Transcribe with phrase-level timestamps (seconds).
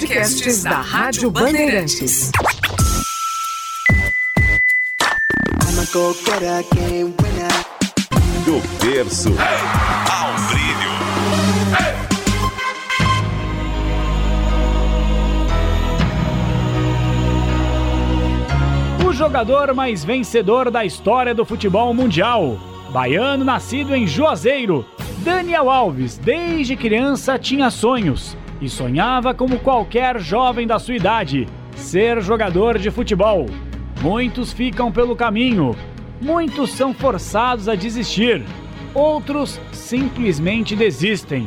[0.00, 2.32] podcasts da Rádio Bandeirantes.
[8.46, 9.28] Do berço
[10.10, 10.90] ao brilho.
[19.06, 22.58] O jogador mais vencedor da história do futebol mundial.
[22.90, 24.86] Baiano nascido em Juazeiro,
[25.18, 32.20] Daniel Alves, desde criança tinha sonhos e sonhava como qualquer jovem da sua idade, ser
[32.20, 33.46] jogador de futebol.
[34.00, 35.76] Muitos ficam pelo caminho,
[36.20, 38.44] muitos são forçados a desistir,
[38.94, 41.46] outros simplesmente desistem.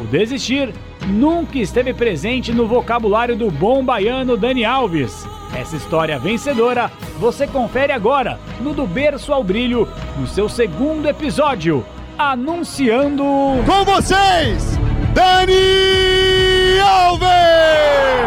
[0.00, 0.72] O desistir
[1.06, 5.26] nunca esteve presente no vocabulário do bom baiano Dani Alves.
[5.54, 9.86] Essa história vencedora você confere agora no Do Berço ao Brilho,
[10.18, 11.84] no seu segundo episódio,
[12.18, 13.24] anunciando.
[13.66, 14.78] Com vocês,
[15.12, 16.11] Dani!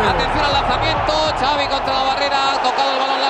[0.10, 3.25] Atención al lanzamiento, Xavi contra la barrera, tocado el balón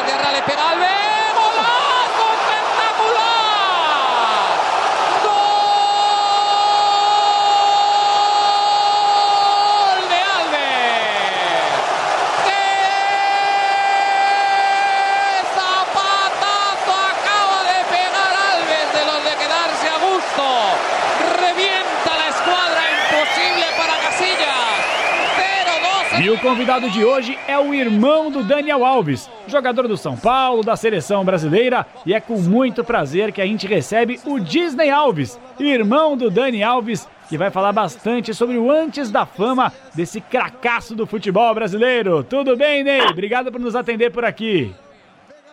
[26.56, 31.26] convidado de hoje é o irmão do Daniel Alves, jogador do São Paulo, da seleção
[31.26, 36.32] brasileira, e é com muito prazer que a gente recebe o Disney Alves, irmão do
[36.32, 41.54] Dani Alves, que vai falar bastante sobre o antes da fama desse cracaço do futebol
[41.54, 42.24] brasileiro.
[42.24, 43.02] Tudo bem, Ney?
[43.02, 44.74] Obrigado por nos atender por aqui.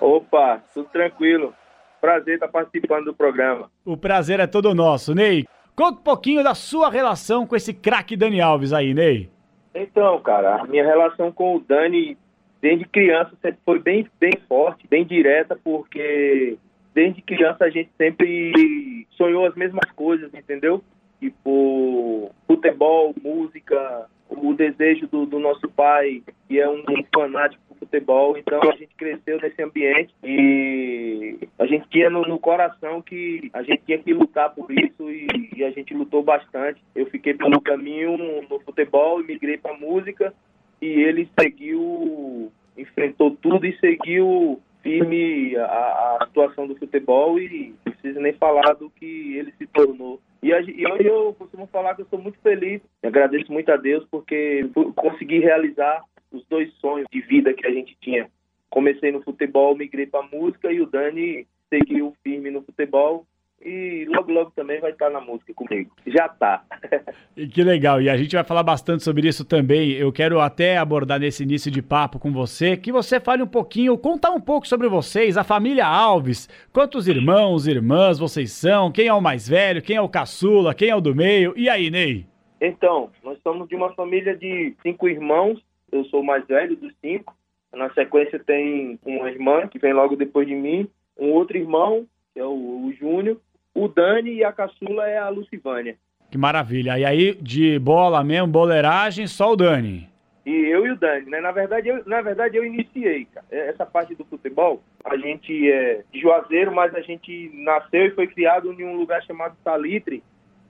[0.00, 1.52] Opa, tudo tranquilo.
[2.00, 3.68] Prazer estar participando do programa.
[3.84, 5.48] O prazer é todo nosso, Ney.
[5.74, 9.32] Conta um pouquinho da sua relação com esse craque Dani Alves aí, Ney.
[9.74, 12.16] Então, cara, a minha relação com o Dani
[12.60, 16.56] desde criança sempre foi bem, bem forte, bem direta, porque
[16.94, 20.82] desde criança a gente sempre sonhou as mesmas coisas, entendeu?
[21.18, 26.82] Tipo, futebol, música, o desejo do, do nosso pai, que é um
[27.14, 31.31] fanático por futebol, então a gente cresceu nesse ambiente e
[31.62, 35.28] a gente tinha no, no coração que a gente tinha que lutar por isso e,
[35.56, 36.82] e a gente lutou bastante.
[36.92, 40.34] Eu fiquei pelo caminho no, futebol migrei para música
[40.80, 47.92] e ele seguiu, enfrentou tudo e seguiu firme a, a situação do futebol e não
[47.92, 50.20] preciso nem falar do que ele se tornou.
[50.42, 54.68] E, hoje eu costumo falar que eu sou muito feliz, agradeço muito a Deus porque
[54.96, 56.02] consegui realizar
[56.32, 58.28] os dois sonhos de vida que a gente tinha.
[58.68, 63.24] Comecei no futebol, migrei para música e o Dani seguiu firme no futebol
[63.64, 65.90] e logo logo também vai estar na música comigo.
[66.06, 66.64] Já tá.
[67.34, 69.92] E que legal, e a gente vai falar bastante sobre isso também.
[69.92, 73.96] Eu quero até abordar nesse início de papo com você, que você fale um pouquinho,
[73.96, 79.14] contar um pouco sobre vocês, a família Alves, quantos irmãos, irmãs vocês são, quem é
[79.14, 82.26] o mais velho, quem é o caçula, quem é o do meio, e aí, Ney?
[82.60, 85.58] Então, nós somos de uma família de cinco irmãos.
[85.90, 87.34] Eu sou o mais velho dos cinco.
[87.72, 90.86] Na sequência tem uma irmã que vem logo depois de mim,
[91.22, 93.38] um outro irmão, que é o, o Júnior,
[93.74, 95.96] o Dani e a caçula é a Lucivânia.
[96.30, 96.98] Que maravilha.
[96.98, 100.08] E aí, de bola mesmo, boleiragem, só o Dani.
[100.44, 101.40] E eu e o Dani, né?
[101.40, 103.46] Na verdade, eu, na verdade, eu iniciei, cara.
[103.50, 108.26] Essa parte do futebol, a gente é de Juazeiro, mas a gente nasceu e foi
[108.26, 110.22] criado em um lugar chamado Salitre,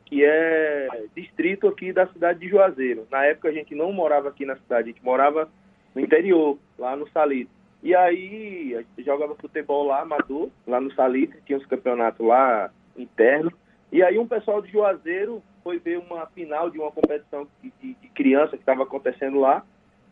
[0.05, 3.07] que é distrito aqui da cidade de Juazeiro.
[3.11, 5.49] Na época a gente não morava aqui na cidade, a gente morava
[5.95, 7.62] no interior, lá no Salitre.
[7.83, 12.71] E aí, a gente jogava futebol lá, amador, lá no Salitre, tinha uns campeonatos lá
[12.97, 13.53] internos.
[13.91, 17.95] E aí um pessoal de Juazeiro foi ver uma final de uma competição de, de-
[18.15, 19.65] criança que estava acontecendo lá.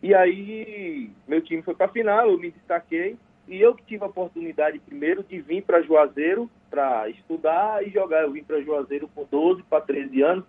[0.02, 3.16] E aí meu time foi para a final, eu me destaquei.
[3.48, 8.22] E eu que tive a oportunidade primeiro de vir para Juazeiro para estudar e jogar.
[8.22, 10.44] Eu vim para Juazeiro com 12 para 13 anos.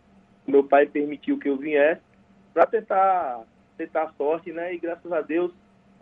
[0.48, 2.02] Meu pai permitiu que eu viesse
[2.54, 3.44] para tentar
[3.78, 4.74] tentar a sorte, né?
[4.74, 5.52] E graças a Deus,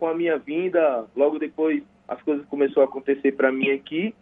[0.00, 4.14] com a minha vinda, logo depois as coisas começaram a acontecer para mim aqui.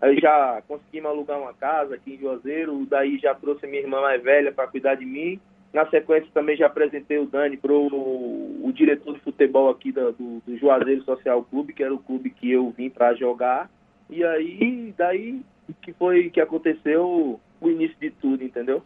[0.00, 4.22] Aí já conseguimos alugar uma casa aqui em Juazeiro, daí já trouxe minha irmã mais
[4.22, 5.40] velha para cuidar de mim.
[5.72, 10.42] Na sequência também já apresentei o Dani para o, diretor de futebol aqui da- do,
[10.46, 13.70] do Juazeiro Social Clube, que era o clube que eu vim para jogar.
[14.10, 15.40] E aí, daí
[15.80, 18.82] que foi que aconteceu o início de tudo, entendeu?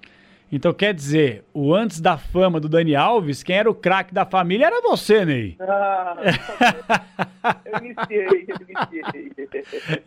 [0.51, 4.25] Então quer dizer, o antes da fama do Dani Alves, quem era o craque da
[4.25, 5.57] família era você, Ney.
[5.61, 6.17] Ah,
[7.65, 9.37] eu iniciei, eu iniciei.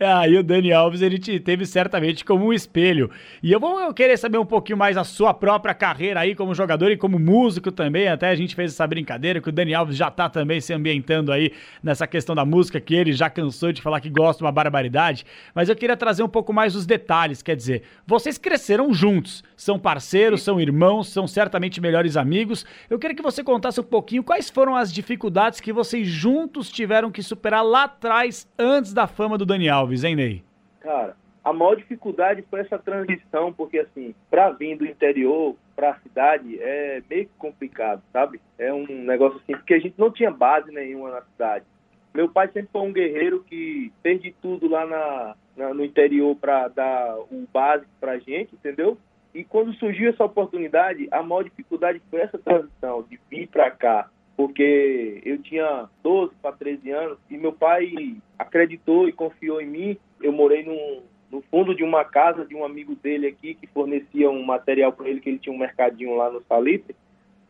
[0.00, 3.10] Aí o Dani Alves, ele te teve certamente como um espelho.
[3.42, 6.90] E eu vou querer saber um pouquinho mais a sua própria carreira aí como jogador
[6.90, 8.08] e como músico também.
[8.08, 11.32] Até a gente fez essa brincadeira que o Dani Alves já tá também se ambientando
[11.32, 11.52] aí
[11.82, 15.24] nessa questão da música, que ele já cansou de falar que gosta uma barbaridade.
[15.54, 19.78] Mas eu queria trazer um pouco mais os detalhes, quer dizer, vocês cresceram juntos, são
[19.78, 22.64] parceiros, são irmãos, são certamente melhores amigos.
[22.88, 27.10] Eu queria que você contasse um pouquinho quais foram as dificuldades que vocês juntos tiveram
[27.10, 30.44] que superar lá atrás, antes da fama do Dani Alves, hein, Ney?
[30.80, 36.58] Cara, a maior dificuldade foi essa transição, porque assim, pra vir do interior pra cidade
[36.60, 38.40] é meio complicado, sabe?
[38.58, 41.64] É um negócio assim, porque a gente não tinha base nenhuma na cidade.
[42.12, 46.34] Meu pai sempre foi um guerreiro que fez de tudo lá na, na- no interior
[46.36, 48.98] para dar o básico pra gente, entendeu?
[49.34, 54.10] E quando surgiu essa oportunidade, a maior dificuldade foi essa transição de vir para cá,
[54.36, 57.92] porque eu tinha 12 para 13 anos e meu pai
[58.38, 59.96] acreditou e confiou em mim.
[60.20, 64.28] Eu morei num, no fundo de uma casa de um amigo dele aqui que fornecia
[64.28, 66.96] um material para ele, que ele tinha um mercadinho lá no Salitre.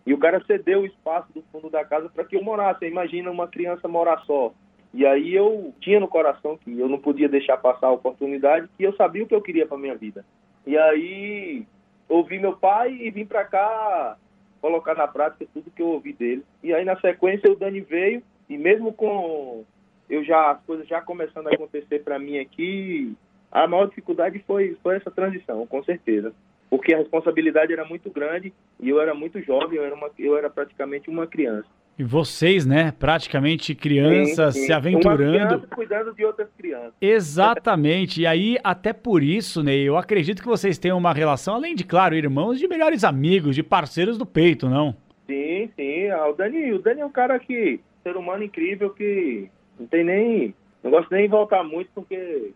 [0.04, 2.84] E o cara cedeu o espaço do fundo da casa para que eu morasse.
[2.84, 4.52] Imagina uma criança morar só.
[4.92, 8.82] E aí eu tinha no coração que eu não podia deixar passar a oportunidade, que
[8.82, 10.24] eu sabia o que eu queria para minha vida.
[10.70, 11.66] E aí
[12.08, 14.16] ouvi meu pai e vim para cá
[14.60, 16.44] colocar na prática tudo que eu ouvi dele.
[16.62, 19.64] E aí na sequência o Dani veio e mesmo com
[20.08, 23.16] eu já as coisas já começando a acontecer para mim aqui,
[23.50, 26.32] a maior dificuldade foi foi essa transição, com certeza.
[26.70, 30.38] Porque a responsabilidade era muito grande e eu era muito jovem, eu era, uma, eu
[30.38, 31.66] era praticamente uma criança.
[32.00, 34.66] E vocês, né, praticamente crianças Sim, sim.
[34.68, 35.22] se aventurando.
[35.22, 36.94] Uma criança cuidando de outras crianças.
[36.98, 38.22] Exatamente.
[38.22, 41.84] E aí, até por isso, Ney, eu acredito que vocês tenham uma relação, além de,
[41.84, 44.96] claro, irmãos, de melhores amigos, de parceiros do peito, não?
[45.26, 46.08] Sim, sim.
[46.08, 50.02] Ah, O Dani, o Dani é um cara que, ser humano incrível que não tem
[50.02, 52.50] nem, não gosto nem de voltar muito porque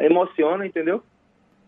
[0.00, 1.04] emociona, entendeu?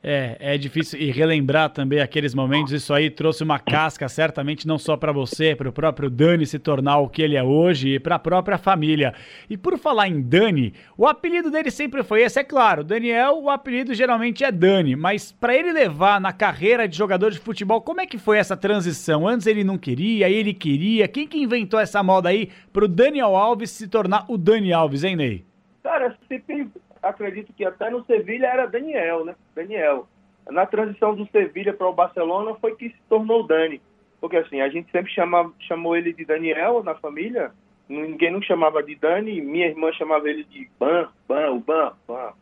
[0.01, 2.73] É, é difícil e relembrar também aqueles momentos.
[2.73, 6.59] Isso aí trouxe uma casca, certamente não só para você, para o próprio Dani se
[6.59, 9.13] tornar o que ele é hoje e para a própria família.
[9.51, 12.85] E por falar em Dani, o apelido dele sempre foi esse, é claro.
[12.85, 17.39] Daniel, o apelido geralmente é Dani, mas para ele levar na carreira de jogador de
[17.39, 19.27] futebol, como é que foi essa transição?
[19.27, 21.09] Antes ele não queria, aí ele queria.
[21.09, 25.17] Quem que inventou essa moda aí pro Daniel Alves se tornar o Dani Alves, hein,
[25.17, 25.45] Ney?
[25.83, 26.69] Cara, sempre
[27.03, 29.35] acredito que até no Sevilha era Daniel, né?
[29.55, 30.07] Daniel.
[30.51, 33.81] Na transição do Sevilha para o Barcelona foi que se tornou Dani.
[34.21, 37.53] Porque assim, a gente sempre chamava, chamou ele de Daniel na família,
[37.89, 42.33] ninguém não chamava de Dani, minha irmã chamava ele de Ban, Ban, o Ban, Ban.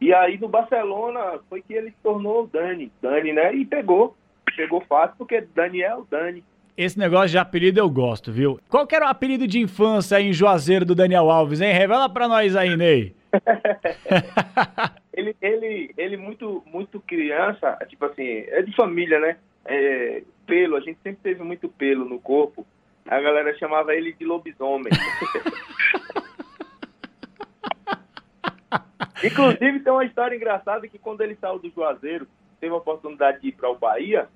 [0.00, 3.54] E aí no Barcelona foi que ele se tornou Dani, Dani, né?
[3.54, 4.16] E pegou,
[4.56, 6.42] pegou fácil, porque Daniel, Dani.
[6.82, 8.58] Esse negócio de apelido eu gosto, viu?
[8.66, 11.74] Qual que era o apelido de infância aí em Juazeiro do Daniel Alves, hein?
[11.74, 13.14] Revela pra nós aí, Ney.
[15.12, 19.36] ele, ele, ele muito, muito criança, tipo assim, é de família, né?
[19.66, 22.66] É, pelo, a gente sempre teve muito pelo no corpo.
[23.06, 24.90] A galera chamava ele de lobisomem.
[29.22, 32.26] Inclusive tem uma história engraçada que quando ele saiu do Juazeiro,
[32.58, 34.30] teve a oportunidade de ir para o Bahia,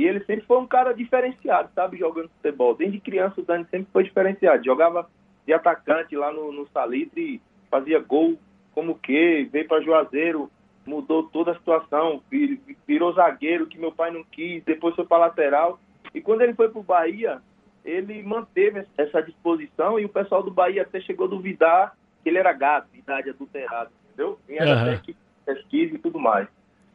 [0.00, 2.74] e ele sempre foi um cara diferenciado, sabe, jogando futebol.
[2.74, 4.64] Desde criança o Dani sempre foi diferenciado.
[4.64, 5.08] Jogava
[5.46, 8.38] de atacante lá no, no Salitre, fazia gol
[8.72, 10.50] como que, veio para Juazeiro,
[10.86, 15.18] mudou toda a situação, vir- virou zagueiro que meu pai não quis, depois foi para
[15.18, 15.78] lateral.
[16.14, 17.40] E quando ele foi para o Bahia,
[17.84, 22.38] ele manteve essa disposição e o pessoal do Bahia até chegou a duvidar que ele
[22.38, 24.38] era gato, idade adulterada, entendeu?
[24.48, 24.92] E era Aham.
[24.92, 26.48] até que pesquisa e tudo mais.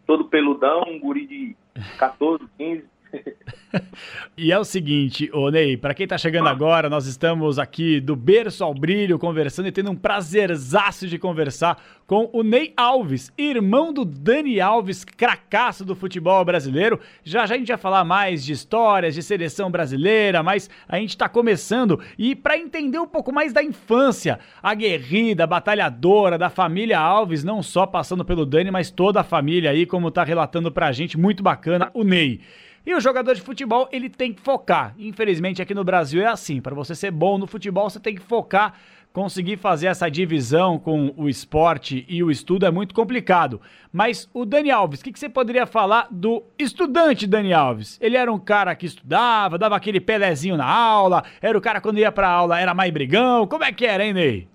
[0.05, 1.55] Todo peludão, um guri de
[1.97, 2.85] 14, 15.
[4.37, 8.15] E é o seguinte, ô Ney, pra quem tá chegando agora, nós estamos aqui do
[8.15, 13.93] berço ao brilho conversando e tendo um prazerzaço de conversar com o Ney Alves, irmão
[13.93, 16.99] do Dani Alves, cracaço do futebol brasileiro.
[17.23, 21.17] Já já a gente vai falar mais de histórias, de seleção brasileira, mas a gente
[21.17, 27.43] tá começando e pra entender um pouco mais da infância, aguerrida, batalhadora da família Alves,
[27.43, 31.17] não só passando pelo Dani, mas toda a família aí, como tá relatando pra gente,
[31.17, 32.41] muito bacana, o Ney.
[32.85, 34.93] E o jogador de futebol, ele tem que focar.
[34.97, 36.61] Infelizmente, aqui no Brasil é assim.
[36.61, 38.75] Para você ser bom no futebol, você tem que focar.
[39.11, 43.61] Conseguir fazer essa divisão com o esporte e o estudo é muito complicado.
[43.91, 47.97] Mas o Dani Alves, o que, que você poderia falar do estudante Dani Alves?
[48.01, 51.97] Ele era um cara que estudava, dava aquele pelezinho na aula, era o cara quando
[51.97, 53.47] ia pra aula, era mais brigão.
[53.47, 54.49] Como é que era, hein, Ney?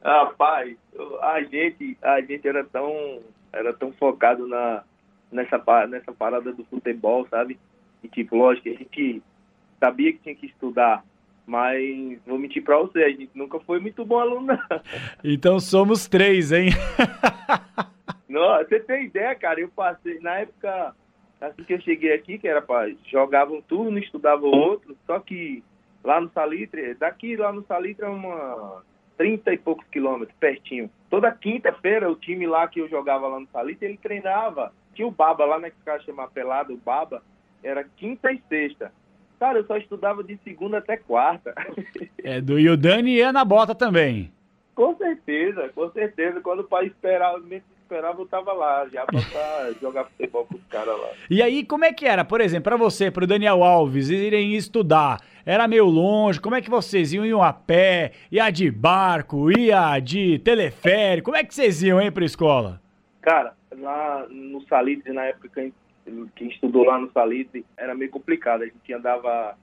[0.05, 0.77] Rapaz,
[1.21, 3.19] a gente, a gente era tão,
[3.51, 4.83] era tão focado na,
[5.31, 7.59] nessa, nessa parada do futebol, sabe?
[8.03, 9.21] E tipo, lógico, a gente
[9.79, 11.03] sabia que tinha que estudar,
[11.45, 14.81] mas vou mentir pra você, a gente nunca foi muito bom aluno, não.
[15.23, 16.69] Então somos três, hein?
[18.29, 20.95] não, você tem ideia, cara, eu passei, na época,
[21.39, 25.63] assim que eu cheguei aqui, que era pra, jogava um turno, estudava outro, só que
[26.03, 28.83] lá no Salitre, daqui lá no Salitre é uma
[29.21, 30.89] 30 e poucos quilômetros, pertinho.
[31.07, 34.73] Toda quinta-feira, o time lá que eu jogava lá no Salitre, ele treinava.
[34.95, 37.21] Tinha o Baba lá, né, que o cara chama pelado, o Baba,
[37.63, 38.91] era quinta e sexta.
[39.39, 41.53] Cara, eu só estudava de segunda até quarta.
[42.23, 44.31] É, do e o Dani ia na bota também.
[44.75, 46.39] Com certeza, com certeza.
[46.41, 47.39] Quando o pai esperava,
[47.91, 51.09] esperava, eu tava lá, já pra, jogar futebol com os caras lá.
[51.29, 55.19] E aí, como é que era, por exemplo, para você, pro Daniel Alves, irem estudar?
[55.45, 57.25] Era meio longe, como é que vocês iam?
[57.25, 62.11] Iam a pé, ia de barco, ia de teleférico, como é que vocês iam, hein,
[62.11, 62.81] pra escola?
[63.21, 65.73] Cara, lá no Salitre, na época que
[66.35, 68.63] quem estudou lá no Salitre, era meio complicado.
[68.63, 69.55] A gente andava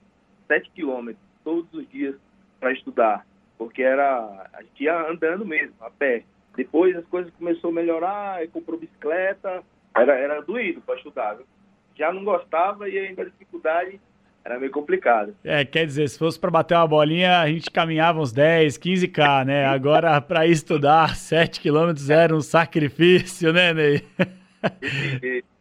[0.47, 2.15] 7 quilômetros todos os dias
[2.61, 6.25] para estudar, porque era a gente ia andando mesmo, a pé.
[6.59, 9.63] Depois as coisas começaram a melhorar, comprou bicicleta,
[9.97, 11.37] era, era doído para estudar.
[11.37, 11.47] Viu?
[11.95, 14.01] Já não gostava e ainda a dificuldade
[14.45, 15.37] era meio complicado.
[15.45, 19.45] É, quer dizer, se fosse para bater uma bolinha, a gente caminhava uns 10, 15k,
[19.47, 19.67] né?
[19.67, 24.03] Agora, para estudar, 7 quilômetros era um sacrifício, né, Ney?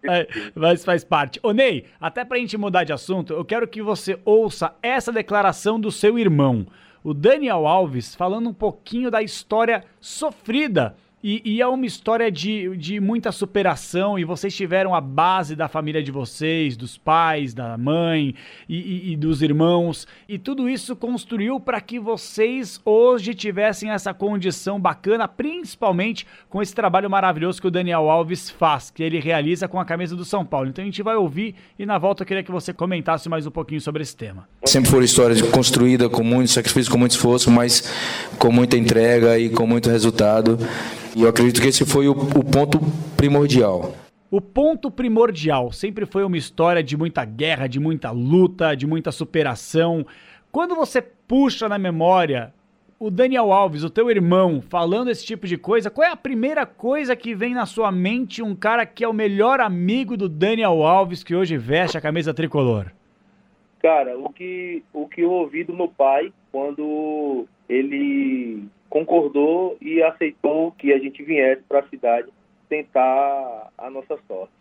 [0.04, 1.40] É, mas faz parte.
[1.44, 5.80] Ô Ney, até pra gente mudar de assunto, eu quero que você ouça essa declaração
[5.80, 6.66] do seu irmão,
[7.04, 12.78] o Daniel Alves, falando um pouquinho da história sofrida e, e, é uma história de,
[12.78, 17.76] de muita superação, e vocês tiveram a base da família de vocês, dos pais, da
[17.76, 18.36] mãe
[18.70, 24.14] e, e, e dos irmãos, e tudo isso construiu para que vocês hoje tivessem essa
[24.14, 29.68] condição bacana, principalmente com esse trabalho maravilhoso que o Daniel Alves faz, que ele realiza
[29.68, 30.70] com a camisa do São Paulo.
[30.70, 33.52] Então a gente vai ouvir e na volta eu queria que você comentasse mais um
[33.52, 34.48] pouquinho sobre esse tema.
[34.66, 37.92] Sempre foi história construída com muito sacrifício, com muito esforço, mas
[38.38, 40.60] com muita entrega e com muito resultado.
[41.18, 42.78] E eu acredito que esse foi o, o ponto
[43.18, 43.92] primordial.
[44.30, 49.12] O ponto primordial sempre foi uma história de muita guerra, de muita luta, de muita
[49.12, 50.06] superação.
[50.52, 52.54] Quando você puxa na memória
[53.00, 56.68] o Daniel Alves, o teu irmão, falando esse tipo de coisa, qual é a primeira
[56.68, 60.84] coisa que vem na sua mente um cara que é o melhor amigo do Daniel
[60.84, 62.92] Alves que hoje veste a camisa tricolor?
[63.82, 70.72] Cara, o que, o que eu ouvi do meu pai quando ele concordou e aceitou
[70.72, 72.30] que a gente viesse para a cidade
[72.70, 74.54] tentar a nossa sorte.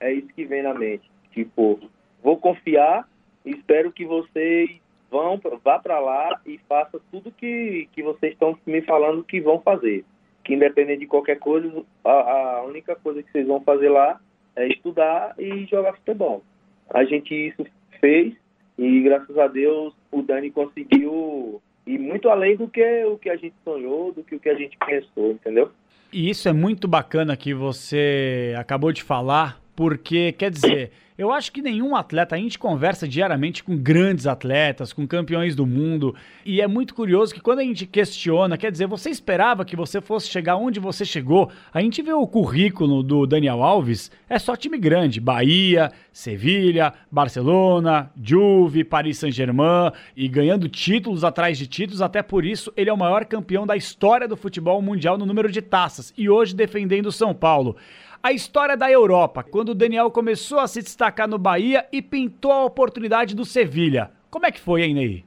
[0.00, 1.08] É isso que vem na mente.
[1.32, 1.80] Tipo,
[2.22, 3.08] vou confiar
[3.44, 4.70] e espero que vocês
[5.10, 9.60] vão vá para lá e faça tudo que, que vocês estão me falando que vão
[9.60, 10.04] fazer.
[10.42, 14.20] Que independente de qualquer coisa, a, a única coisa que vocês vão fazer lá
[14.56, 16.42] é estudar e jogar futebol.
[16.90, 17.64] A gente isso
[18.00, 18.34] fez
[18.76, 23.36] e graças a Deus o Dani conseguiu e muito além do que o que a
[23.36, 25.70] gente sonhou, do que o que a gente pensou, entendeu?
[26.12, 31.52] E isso é muito bacana que você acabou de falar, porque quer dizer, eu acho
[31.52, 36.12] que nenhum atleta, a gente conversa diariamente com grandes atletas, com campeões do mundo,
[36.44, 40.00] e é muito curioso que quando a gente questiona, quer dizer, você esperava que você
[40.00, 41.52] fosse chegar onde você chegou?
[41.72, 48.10] A gente vê o currículo do Daniel Alves, é só time grande, Bahia, Sevilha, Barcelona,
[48.20, 52.98] Juve, Paris Saint-Germain, e ganhando títulos atrás de títulos, até por isso ele é o
[52.98, 57.32] maior campeão da história do futebol mundial no número de taças, e hoje defendendo São
[57.32, 57.76] Paulo.
[58.24, 62.50] A história da Europa, quando o Daniel começou a se destacar no Bahia e pintou
[62.50, 64.12] a oportunidade do Sevilha.
[64.30, 65.24] Como é que foi, hein, Ney?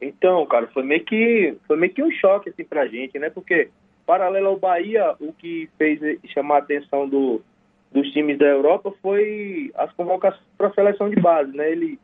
[0.00, 3.28] Então, cara, foi meio que foi meio que um choque assim pra gente, né?
[3.28, 3.68] Porque
[4.06, 6.00] paralelo ao Bahia, o que fez
[6.32, 7.42] chamar a atenção do,
[7.92, 11.70] dos times da Europa foi as convocações para a seleção de base, né?
[11.70, 11.98] Ele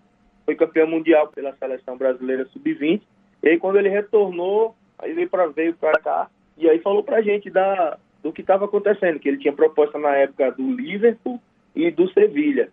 [0.44, 3.00] foi campeão mundial pela seleção brasileira sub-20.
[3.42, 7.22] E aí quando ele retornou, aí veio para veio para cá e aí falou pra
[7.22, 7.96] gente da
[8.28, 11.40] do que estava acontecendo, que ele tinha proposta na época do Liverpool
[11.74, 12.68] e do Sevilha.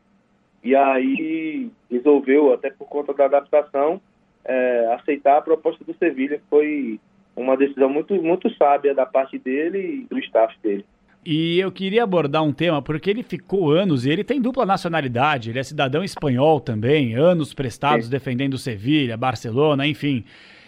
[0.61, 4.01] E aí resolveu, até por conta da adaptação,
[4.43, 6.99] é, aceitar a proposta do Sevilha, que foi
[7.35, 10.85] uma decisão muito, muito sábia da parte dele e do staff dele.
[11.25, 15.49] E eu queria abordar um tema, porque ele ficou anos, e ele tem dupla nacionalidade,
[15.49, 18.11] ele é cidadão espanhol também, anos prestados Sim.
[18.11, 20.25] defendendo Sevilha, Barcelona, enfim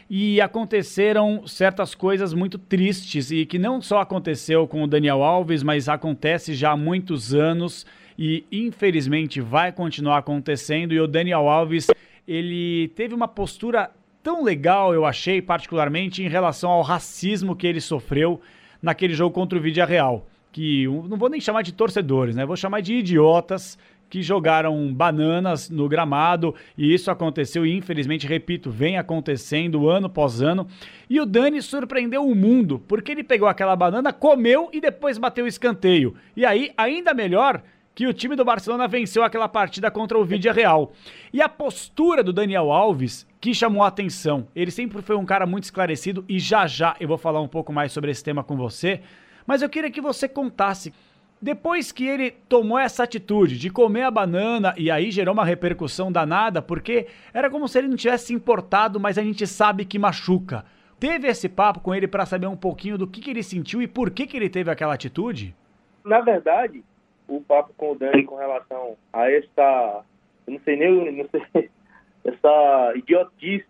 [0.10, 5.64] e aconteceram certas coisas muito tristes e que não só aconteceu com o Daniel Alves,
[5.64, 7.86] mas acontece já há muitos anos
[8.18, 11.88] e infelizmente vai continuar acontecendo e o Daniel Alves,
[12.28, 13.92] ele teve uma postura
[14.24, 18.42] tão legal, eu achei particularmente em relação ao racismo que ele sofreu
[18.82, 20.26] naquele jogo contra o Vídea Real
[20.58, 22.44] que não vou nem chamar de torcedores, né?
[22.44, 23.78] Vou chamar de idiotas
[24.10, 30.42] que jogaram bananas no gramado e isso aconteceu e infelizmente, repito, vem acontecendo ano após
[30.42, 30.68] ano.
[31.10, 35.46] E o Dani surpreendeu o mundo, porque ele pegou aquela banana, comeu e depois bateu
[35.46, 36.16] o escanteio.
[36.36, 37.62] E aí, ainda melhor,
[37.98, 40.94] que o time do Barcelona venceu aquela partida contra o Vídea Real.
[41.34, 44.48] E a postura do Daniel Alves que chamou a atenção.
[44.56, 47.74] Ele sempre foi um cara muito esclarecido e já já eu vou falar um pouco
[47.74, 49.02] mais sobre esse tema com você.
[49.48, 50.94] Mas eu queria que você contasse
[51.42, 56.12] depois que ele tomou essa atitude de comer a banana e aí gerou uma repercussão
[56.12, 60.00] danada, porque era como se ele não tivesse se importado, mas a gente sabe que
[60.00, 60.66] machuca.
[61.00, 63.88] Teve esse papo com ele para saber um pouquinho do que, que ele sentiu e
[63.88, 65.56] por que, que ele teve aquela atitude?
[66.04, 66.84] Na verdade,
[67.28, 70.04] o papo com o Dani com relação a essa,
[70.48, 71.70] eu não sei nem, não sei,
[72.26, 73.68] essa idiotice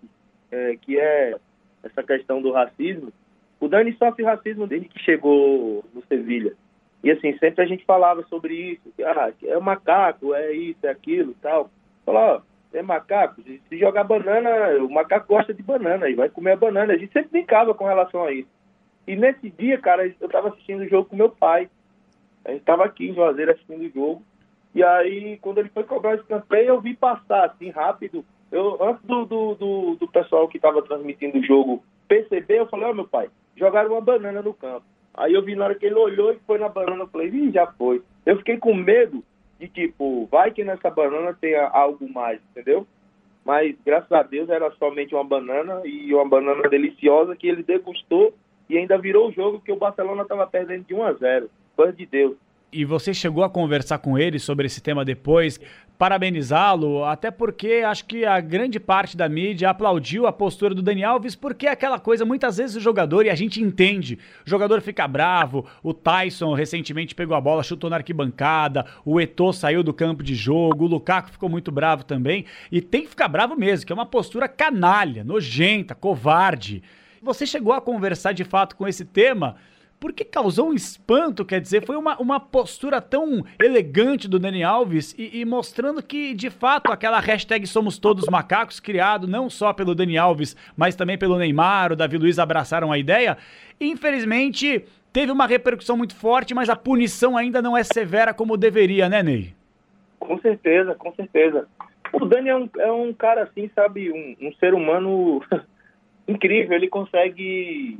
[0.51, 1.35] é, que é
[1.83, 3.11] essa questão do racismo.
[3.59, 6.55] O Dani sofre racismo desde que chegou no Sevilha.
[7.03, 10.89] E assim, sempre a gente falava sobre isso, que, ah, é macaco, é isso, é
[10.89, 11.69] aquilo tal.
[12.05, 12.41] Falou, ó,
[12.73, 14.49] é macaco, se jogar banana,
[14.83, 16.93] o macaco gosta de banana e vai comer a banana.
[16.93, 18.49] A gente sempre brincava com relação a isso.
[19.07, 21.69] E nesse dia, cara, eu estava assistindo o jogo com meu pai.
[22.43, 24.23] A gente estava aqui em Juazeiro assistindo o jogo.
[24.75, 28.25] E aí, quando ele foi cobrar o escanteio, eu vi passar assim rápido.
[28.51, 32.85] Eu, antes do, do, do, do pessoal que estava transmitindo o jogo perceber, eu falei,
[32.85, 34.85] ó oh, meu pai, jogaram uma banana no campo.
[35.17, 37.51] Aí eu vi na hora que ele olhou e foi na banana, eu falei, Ih,
[37.51, 38.03] já foi.
[38.25, 39.23] Eu fiquei com medo
[39.59, 42.85] de tipo, vai que nessa banana tenha algo mais, entendeu?
[43.43, 48.33] Mas graças a Deus era somente uma banana e uma banana deliciosa que ele degustou
[48.69, 51.49] e ainda virou o jogo que o Barcelona estava perdendo de 1 a 0.
[51.75, 52.35] Coisa de Deus.
[52.71, 55.57] E você chegou a conversar com ele sobre esse tema depois,
[55.97, 61.01] parabenizá-lo, até porque acho que a grande parte da mídia aplaudiu a postura do Dani
[61.01, 64.81] Alves, porque é aquela coisa, muitas vezes o jogador, e a gente entende, o jogador
[64.81, 69.93] fica bravo, o Tyson recentemente pegou a bola, chutou na arquibancada, o Eto'o saiu do
[69.93, 73.85] campo de jogo, o Lukaku ficou muito bravo também, e tem que ficar bravo mesmo,
[73.85, 76.83] que é uma postura canalha, nojenta, covarde.
[77.21, 79.55] Você chegou a conversar de fato com esse tema
[79.99, 85.15] porque causou um espanto, quer dizer, foi uma, uma postura tão elegante do Dani Alves
[85.17, 89.95] e, e, mostrando que, de fato, aquela hashtag Somos Todos Macacos, criado não só pelo
[89.95, 93.37] Dani Alves, mas também pelo Neymar, o Davi Luiz abraçaram a ideia,
[93.81, 99.09] infelizmente teve uma repercussão muito forte, mas a punição ainda não é severa como deveria,
[99.09, 99.55] né, Ney?
[100.19, 101.67] Com certeza, com certeza.
[102.13, 105.41] O Dani é um, é um cara assim, sabe, um, um ser humano
[106.27, 107.97] incrível, ele consegue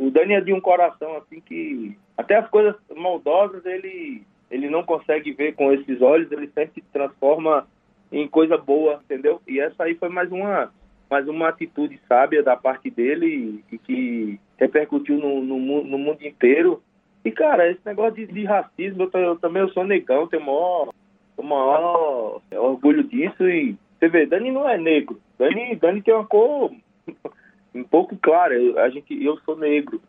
[0.00, 4.82] o Dani é de um coração assim que até as coisas maldosas ele ele não
[4.82, 7.68] consegue ver com esses olhos, ele sempre transforma
[8.10, 9.40] em coisa boa, entendeu?
[9.46, 10.72] E essa aí foi mais uma
[11.10, 16.82] mais uma atitude sábia da parte dele e que repercutiu no, no, no mundo inteiro.
[17.24, 20.90] E, cara, esse negócio de, de racismo, eu, eu, também eu sou negão, tenho maior,
[21.36, 23.46] o maior orgulho disso.
[23.48, 25.20] E você vê, Dani não é negro.
[25.36, 26.70] Dani, Dani tem uma cor
[27.74, 28.54] um pouco clara.
[28.54, 30.00] Eu, a gente, eu sou negro.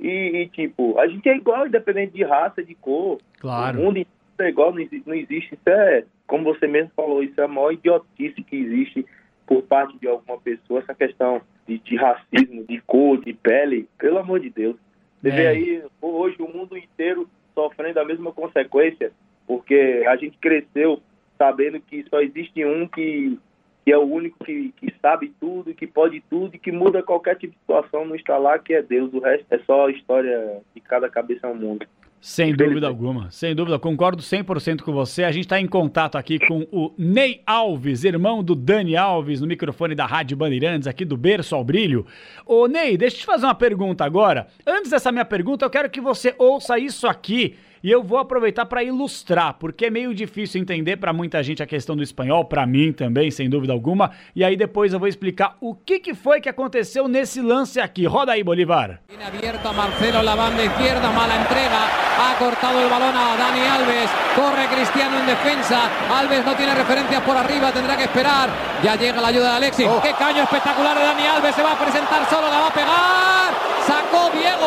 [0.00, 3.18] E, e, tipo, a gente é igual, independente de raça, de cor.
[3.38, 3.78] Claro.
[3.78, 4.04] O mundo
[4.38, 5.54] é igual, não existe, não existe.
[5.54, 9.06] Isso é, como você mesmo falou, isso é a maior idiotice que existe
[9.46, 13.88] por parte de alguma pessoa, essa questão de, de racismo, de cor, de pele.
[13.98, 14.76] Pelo amor de Deus.
[15.20, 15.36] Você é.
[15.36, 19.12] vê aí, hoje, o mundo inteiro sofrendo a mesma consequência,
[19.46, 21.00] porque a gente cresceu
[21.38, 23.38] sabendo que só existe um que
[23.84, 27.36] que é o único que, que sabe tudo, que pode tudo e que muda qualquer
[27.36, 29.12] tipo de situação no instalar, que é Deus.
[29.12, 31.86] O resto é só história de cada cabeça ao mundo.
[32.20, 35.24] Sem dúvida alguma, sem dúvida, concordo 100% com você.
[35.24, 39.46] A gente está em contato aqui com o Ney Alves, irmão do Dani Alves, no
[39.48, 42.06] microfone da Rádio Bandeirantes, aqui do Berço ao Brilho.
[42.46, 44.46] Ô Ney, deixa eu te fazer uma pergunta agora.
[44.64, 48.66] Antes dessa minha pergunta, eu quero que você ouça isso aqui e eu vou aproveitar
[48.66, 52.66] para ilustrar, porque é meio difícil entender para muita gente a questão do espanhol, para
[52.66, 54.12] mim também, sem dúvida alguma.
[54.36, 58.06] E aí depois eu vou explicar o que, que foi que aconteceu nesse lance aqui.
[58.06, 59.00] Roda aí, Bolívar.
[59.26, 61.80] Abierto Marcelo la banda izquierda, mala entrega,
[62.18, 67.22] ha cortado el balón a Dani Alves, corre Cristiano en defensa, Alves no tiene referencias
[67.22, 68.50] por arriba, tendrá que esperar,
[68.82, 70.00] ya llega la ayuda de Alexis, oh.
[70.02, 73.41] qué caño espectacular de Dani Alves, se va a presentar solo, la va a pegar,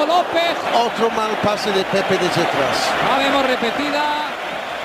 [0.04, 0.58] López.
[0.86, 2.92] Otro mal pase de Pepe desde atrás.
[3.08, 4.26] La vemos repetida.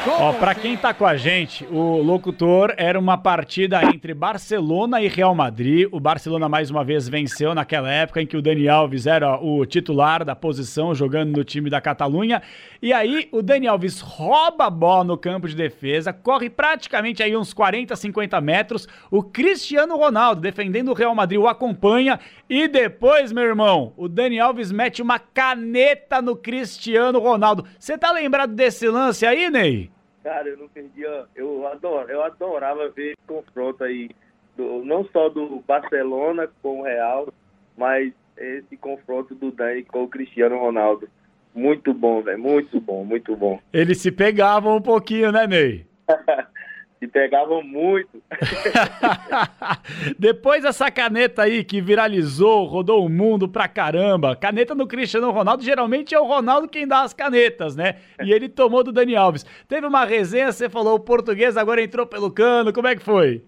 [0.07, 5.09] Ó, pra quem tá com a gente, o locutor era uma partida entre Barcelona e
[5.09, 5.87] Real Madrid.
[5.93, 9.67] O Barcelona mais uma vez venceu naquela época em que o Dani Alves era o
[9.67, 12.41] titular da posição, jogando no time da Catalunha.
[12.81, 17.37] E aí o Dani Alves rouba a bola no campo de defesa, corre praticamente aí
[17.37, 18.89] uns 40, 50 metros.
[19.11, 22.19] O Cristiano Ronaldo, defendendo o Real Madrid, o acompanha.
[22.51, 27.65] E depois, meu irmão, o Dani Alves mete uma caneta no Cristiano Ronaldo.
[27.79, 29.89] Você tá lembrado desse lance aí, Ney?
[30.25, 31.27] Cara, eu não perdia.
[31.37, 34.11] Eu, adoro, eu adorava ver esse confronto aí,
[34.57, 37.33] do, não só do Barcelona com o Real,
[37.77, 41.09] mas esse confronto do Dani com o Cristiano Ronaldo.
[41.55, 42.37] Muito bom, velho.
[42.41, 43.61] Muito bom, muito bom.
[43.73, 45.87] Eles se pegavam um pouquinho, né, Ney?
[47.01, 48.23] se pegavam muito.
[50.19, 54.37] Depois dessa caneta aí que viralizou, rodou o mundo pra caramba.
[54.37, 57.97] Caneta no Cristiano Ronaldo, geralmente é o Ronaldo quem dá as canetas, né?
[58.23, 59.45] E ele tomou do Dani Alves.
[59.67, 63.43] Teve uma resenha, você falou, o português agora entrou pelo cano, como é que foi?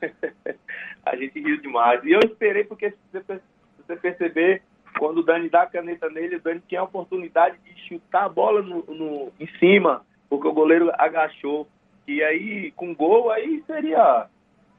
[1.04, 2.02] a gente riu demais.
[2.04, 4.62] E eu esperei, porque se você perceber,
[5.00, 8.28] quando o Dani dá a caneta nele, o Dani tinha a oportunidade de chutar a
[8.28, 11.66] bola no, no em cima, porque o goleiro agachou.
[12.06, 14.26] E aí, com gol, aí seria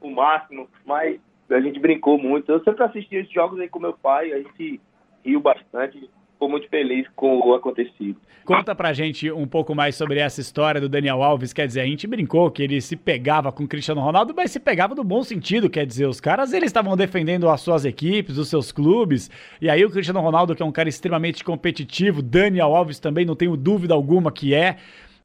[0.01, 0.69] o máximo.
[0.85, 2.51] Mas a gente brincou muito.
[2.51, 4.79] Eu sempre assisti esses jogos aí com meu pai, a gente
[5.23, 6.09] riu bastante.
[6.33, 8.19] Ficou muito feliz com o acontecido.
[8.43, 11.53] Conta pra gente um pouco mais sobre essa história do Daniel Alves.
[11.53, 14.59] Quer dizer, a gente brincou que ele se pegava com o Cristiano Ronaldo, mas se
[14.59, 15.69] pegava no bom sentido.
[15.69, 19.31] Quer dizer, os caras eles estavam defendendo as suas equipes, os seus clubes.
[19.61, 23.35] E aí o Cristiano Ronaldo, que é um cara extremamente competitivo, Daniel Alves também, não
[23.35, 24.77] tenho dúvida alguma que é.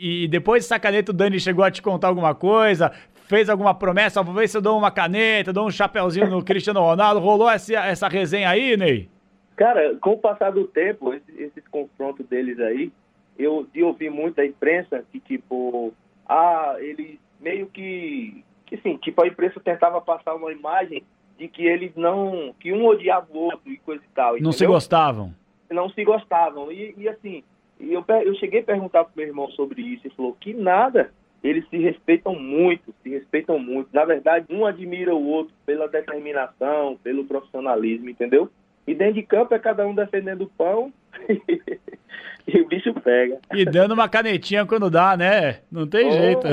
[0.03, 2.91] E depois dessa caneta, o Dani chegou a te contar alguma coisa?
[3.29, 4.23] Fez alguma promessa?
[4.23, 7.21] Vou ver se eu dou uma caneta, dou um chapéuzinho no Cristiano Ronaldo.
[7.21, 9.11] Rolou essa, essa resenha aí, Ney?
[9.57, 12.91] Cara, com o passar do tempo, esses esse confrontos deles aí,
[13.39, 15.93] eu de ouvir muito da imprensa que, tipo,
[16.27, 21.03] ah, eles meio que, que assim, tipo, a imprensa tentava passar uma imagem
[21.39, 24.33] de que eles não, que um odiava o outro e coisa e tal.
[24.33, 24.53] Não entendeu?
[24.53, 25.35] se gostavam.
[25.71, 26.73] Não se gostavam.
[26.73, 27.45] E, e assim,
[27.81, 31.11] e eu, eu cheguei a perguntar pro meu irmão sobre isso e falou que nada,
[31.43, 33.88] eles se respeitam muito, se respeitam muito.
[33.93, 38.51] Na verdade, um admira o outro pela determinação, pelo profissionalismo, entendeu?
[38.87, 40.93] E dentro de campo é cada um defendendo o pão
[42.47, 43.38] e o bicho pega.
[43.55, 45.61] E dando uma canetinha quando dá, né?
[45.71, 46.12] Não tem oh.
[46.12, 46.47] jeito.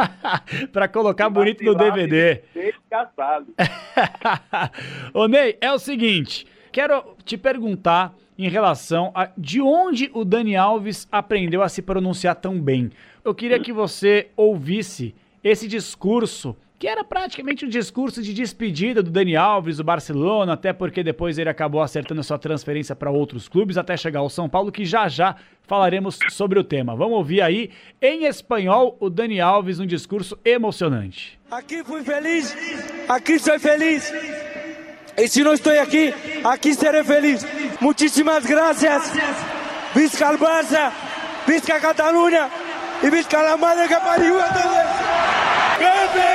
[0.72, 2.42] para colocar bonito no DVD.
[2.54, 3.46] Descaçado.
[5.12, 10.56] Ô Ney, é o seguinte, quero te perguntar em relação a de onde o Dani
[10.56, 12.90] Alves aprendeu a se pronunciar tão bem.
[13.24, 19.10] Eu queria que você ouvisse esse discurso, que era praticamente um discurso de despedida do
[19.10, 23.48] Dani Alves, do Barcelona, até porque depois ele acabou acertando a sua transferência para outros
[23.48, 26.96] clubes, até chegar ao São Paulo, que já já falaremos sobre o tema.
[26.96, 27.70] Vamos ouvir aí,
[28.00, 31.38] em espanhol, o Dani Alves, um discurso emocionante.
[31.50, 32.54] Aqui fui feliz,
[33.08, 34.12] aqui sou feliz.
[35.16, 37.46] Y si no estoy aquí, aquí seré feliz.
[37.84, 39.02] Muchísimas gracias.
[39.94, 40.90] Visca el Barça,
[41.46, 42.48] Visca Cataluña
[43.02, 44.78] y Visca la madre que parió a todos.
[45.78, 46.34] ¡Campeones!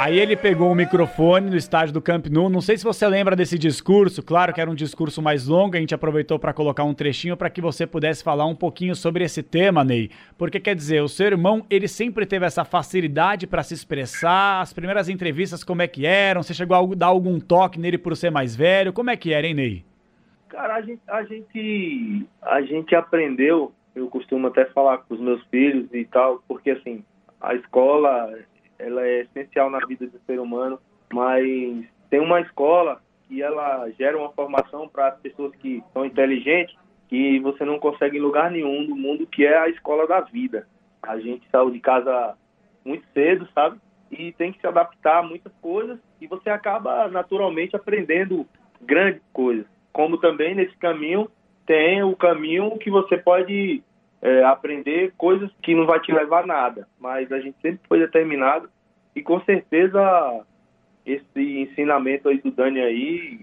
[0.00, 2.48] Aí ele pegou o microfone no estádio do Camp Nou.
[2.48, 4.22] Não sei se você lembra desse discurso.
[4.22, 5.76] Claro que era um discurso mais longo.
[5.76, 9.24] A gente aproveitou para colocar um trechinho para que você pudesse falar um pouquinho sobre
[9.24, 10.08] esse tema, Ney.
[10.38, 14.62] Porque quer dizer, o seu irmão ele sempre teve essa facilidade para se expressar.
[14.62, 16.42] As primeiras entrevistas como é que eram?
[16.42, 18.94] Você chegou a dar algum toque nele por ser mais velho?
[18.94, 19.84] Como é que era, hein, Ney?
[20.48, 23.70] Cara, a gente, a gente, a gente aprendeu.
[23.94, 27.04] Eu costumo até falar com os meus filhos e tal, porque assim
[27.38, 28.32] a escola
[28.80, 30.78] ela é essencial na vida do ser humano,
[31.12, 36.74] mas tem uma escola que ela gera uma formação para as pessoas que são inteligentes
[37.08, 40.66] que você não consegue em lugar nenhum do mundo, que é a escola da vida.
[41.02, 42.36] A gente saiu de casa
[42.84, 43.78] muito cedo, sabe?
[44.10, 48.46] E tem que se adaptar a muitas coisas e você acaba naturalmente aprendendo
[48.80, 49.66] grandes coisas.
[49.92, 51.28] Como também nesse caminho
[51.66, 53.82] tem o caminho que você pode
[54.22, 57.98] é, aprender coisas que não vai te levar a nada, mas a gente sempre foi
[57.98, 58.68] determinado
[59.14, 60.44] e com certeza
[61.04, 63.40] esse ensinamento aí do Dani aí,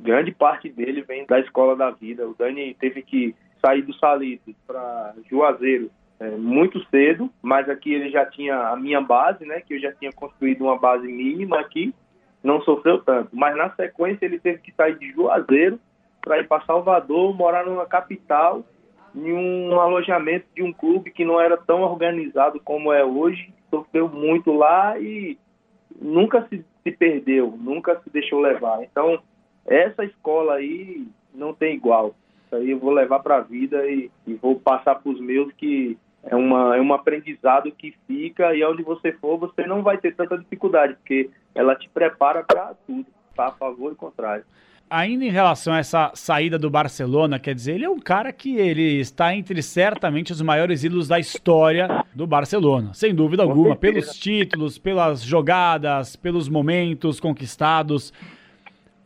[0.00, 2.26] grande parte dele vem da escola da vida.
[2.26, 8.10] O Dani teve que sair do Salitre para Juazeiro é, muito cedo, mas aqui ele
[8.10, 11.94] já tinha a minha base, né, que eu já tinha construído uma base mínima aqui,
[12.42, 13.30] não sofreu tanto.
[13.34, 15.78] Mas na sequência ele teve que sair de Juazeiro
[16.22, 18.64] para ir para Salvador, morar numa capital
[19.16, 24.08] em um alojamento de um clube que não era tão organizado como é hoje, sofreu
[24.08, 25.38] muito lá e
[26.00, 28.82] nunca se, se perdeu, nunca se deixou levar.
[28.82, 29.18] Então,
[29.66, 32.14] essa escola aí não tem igual.
[32.44, 35.50] Isso aí eu vou levar para a vida e, e, vou passar para os meus
[35.54, 39.96] que é, uma, é um aprendizado que fica e onde você for você não vai
[39.96, 44.44] ter tanta dificuldade, porque ela te prepara para tudo, para a favor e contrário.
[44.88, 48.56] Ainda em relação a essa saída do Barcelona, quer dizer, ele é um cara que
[48.56, 54.16] ele está entre certamente os maiores ídolos da história do Barcelona, sem dúvida alguma, pelos
[54.16, 58.12] títulos, pelas jogadas, pelos momentos conquistados.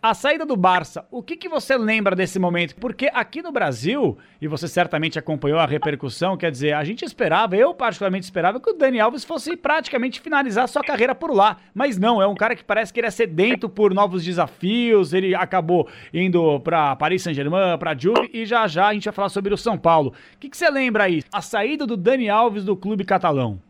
[0.02, 2.74] A saída do Barça, o que, que você lembra desse momento?
[2.76, 7.54] Porque aqui no Brasil, e você certamente acompanhou a repercussão, quer dizer, a gente esperava,
[7.54, 11.58] eu particularmente esperava, que o Dani Alves fosse praticamente finalizar sua carreira por lá.
[11.74, 15.34] Mas não, é um cara que parece que ele é sedento por novos desafios, ele
[15.34, 19.52] acabou indo para Paris Saint-Germain, para Juve, e já já a gente vai falar sobre
[19.52, 20.14] o São Paulo.
[20.34, 21.22] O que, que você lembra aí?
[21.30, 23.60] A saída do Dani Alves do clube catalão.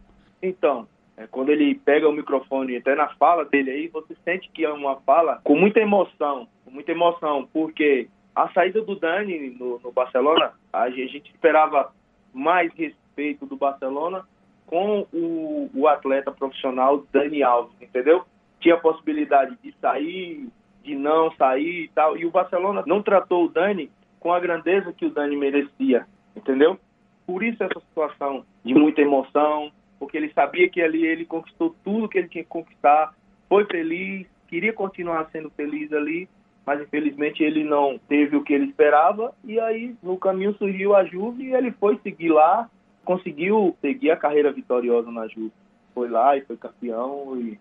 [0.40, 0.86] Então,
[1.20, 4.72] é, quando ele pega o microfone, até na fala dele aí, você sente que é
[4.72, 9.92] uma fala com muita emoção, com muita emoção, porque a saída do Dani no, no
[9.92, 11.92] Barcelona, a gente esperava
[12.32, 14.24] mais respeito do Barcelona
[14.66, 18.24] com o, o, atleta profissional Dani Alves, entendeu?
[18.58, 20.48] Tinha a possibilidade de sair,
[20.82, 24.90] de não sair e tal, e o Barcelona não tratou o Dani com a grandeza
[24.90, 26.78] que o Dani merecia, entendeu?
[27.26, 29.70] Por isso essa situação de muita emoção,
[30.00, 33.14] porque ele sabia que ali ele conquistou tudo que ele tinha que conquistar,
[33.48, 36.26] foi feliz, queria continuar sendo feliz ali,
[36.66, 41.04] mas infelizmente ele não teve o que ele esperava e aí no caminho surgiu a
[41.04, 42.68] Juve e ele foi seguir lá,
[43.04, 45.52] conseguiu seguir a carreira vitoriosa na Juve.
[45.94, 47.58] Foi lá e foi campeão e,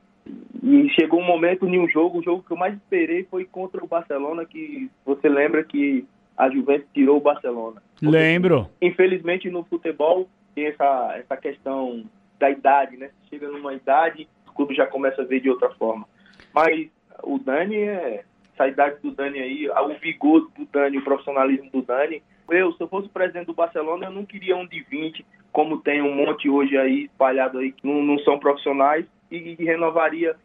[0.63, 3.83] e chegou um momento em um jogo, o jogo que eu mais esperei foi contra
[3.83, 6.05] o Barcelona, que você lembra que
[6.37, 7.81] a Juventus tirou o Barcelona.
[8.01, 8.69] Lembro.
[8.81, 12.05] Infelizmente no futebol tem essa, essa questão
[12.39, 13.11] da idade, né?
[13.29, 16.07] Chega numa idade, o clube já começa a ver de outra forma.
[16.53, 16.89] Mas
[17.23, 18.23] o Dani é.
[18.53, 22.21] Essa idade do Dani aí, o vigor do Dani, o profissionalismo do Dani.
[22.49, 26.01] Eu, se eu fosse presidente do Barcelona, eu não queria um de 20, como tem
[26.01, 30.35] um monte hoje aí espalhado aí, que não, não são profissionais, e, e renovaria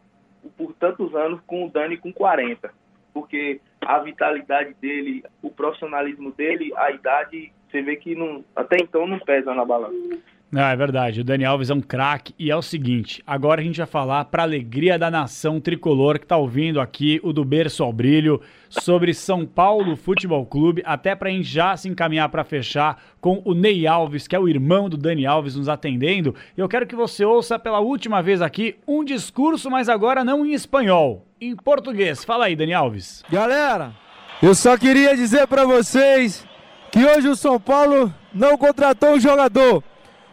[0.57, 2.71] por tantos anos com o Dani com 40.
[3.13, 9.07] Porque a vitalidade dele, o profissionalismo dele, a idade, você vê que não, até então
[9.07, 10.19] não pesa na balança.
[10.51, 11.21] Não, é verdade.
[11.21, 12.33] O Dani Alves é um craque.
[12.37, 16.25] E é o seguinte: agora a gente vai falar, para alegria da nação tricolor que
[16.25, 21.29] tá ouvindo aqui, o do Berço ao Brilho, sobre São Paulo Futebol Clube, até para
[21.29, 24.87] a gente já se encaminhar para fechar com o Ney Alves, que é o irmão
[24.87, 26.35] do Dani Alves, nos atendendo.
[26.55, 30.53] Eu quero que você ouça pela última vez aqui um discurso, mas agora não em
[30.53, 32.23] espanhol, em português.
[32.23, 33.23] Fala aí, Dani Alves.
[33.29, 33.93] Galera,
[34.41, 36.45] eu só queria dizer para vocês
[36.91, 39.83] que hoje o São Paulo não contratou um jogador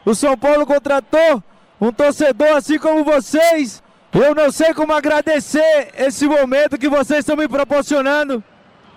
[0.04, 1.42] o São Paulo contratou
[1.80, 3.82] um torcedor assim como vocês.
[4.12, 8.42] Eu não sei como agradecer esse momento que vocês estão me proporcionando,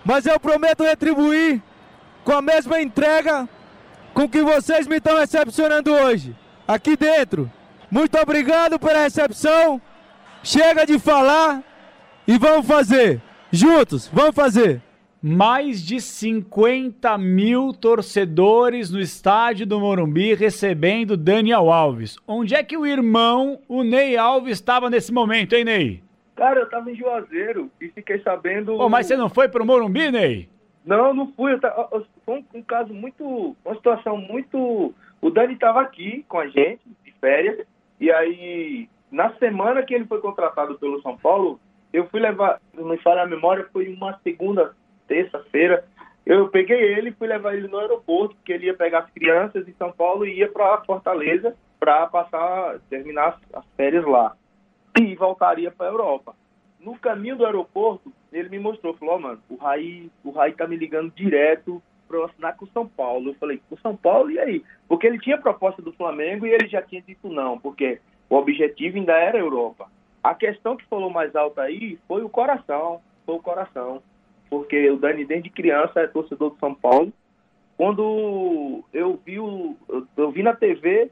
[0.03, 1.61] mas eu prometo retribuir
[2.23, 3.47] com a mesma entrega
[4.13, 6.35] com que vocês me estão recepcionando hoje,
[6.67, 7.51] aqui dentro.
[7.89, 9.81] Muito obrigado pela recepção.
[10.43, 11.63] Chega de falar
[12.27, 13.21] e vamos fazer.
[13.51, 14.81] Juntos, vamos fazer
[15.27, 22.15] mais de 50 mil torcedores no estádio do Morumbi recebendo Daniel Alves.
[22.27, 26.03] Onde é que o irmão, o Ney Alves, estava nesse momento, hein, Ney?
[26.35, 28.79] Cara, eu tava em Juazeiro e fiquei sabendo.
[28.79, 30.47] Oh, mas você não foi pro Morumbi, Ney?
[30.85, 31.59] Não, não fui.
[32.23, 33.55] Foi um, caso muito.
[33.65, 34.93] Uma situação muito.
[35.19, 37.65] O Dani tava aqui com a gente, de férias,
[37.99, 41.59] e aí, na semana que ele foi contratado pelo São Paulo,
[41.91, 44.75] eu fui levar, não me falha a memória, foi uma segunda
[45.07, 45.85] terça-feira.
[46.25, 49.73] Eu peguei ele fui levar ele no aeroporto, porque ele ia pegar as crianças em
[49.73, 54.35] São Paulo e ia para Fortaleza para passar, terminar as férias lá.
[54.99, 56.35] E voltaria para a Europa.
[56.79, 60.67] No caminho do aeroporto, ele me mostrou, falou, oh, mano, o Raí, o Raí tá
[60.67, 63.29] me ligando direto para assinar com o São Paulo.
[63.29, 64.63] Eu falei, com o São Paulo, e aí?
[64.87, 68.97] Porque ele tinha proposta do Flamengo e ele já tinha dito não, porque o objetivo
[68.97, 69.89] ainda era a Europa.
[70.23, 74.01] A questão que falou mais alta aí foi o coração, foi o coração
[74.49, 77.11] porque o Dani desde criança é torcedor do São Paulo.
[77.77, 79.75] Quando eu vi, o,
[80.15, 81.09] eu vi na TV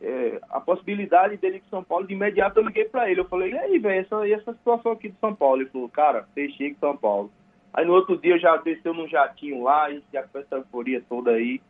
[0.00, 3.20] é, a possibilidade dele ir São Paulo, de imediato eu liguei para ele.
[3.20, 5.62] Eu falei, e aí, velho, essa, essa situação aqui de São Paulo?
[5.62, 7.30] Ele falou, cara, fechei com São Paulo.
[7.72, 11.02] Aí no outro dia eu já desceu num jatinho lá, e já com essa euforia
[11.08, 11.60] toda aí.